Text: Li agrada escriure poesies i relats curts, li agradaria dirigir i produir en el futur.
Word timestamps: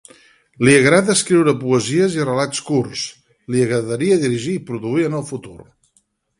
Li 0.67 0.71
agrada 0.77 1.13
escriure 1.19 1.53
poesies 1.65 2.17
i 2.21 2.25
relats 2.31 2.63
curts, 2.71 3.05
li 3.55 3.63
agradaria 3.69 4.21
dirigir 4.27 4.57
i 4.59 4.67
produir 4.73 5.09
en 5.11 5.23
el 5.23 5.31
futur. 5.33 5.59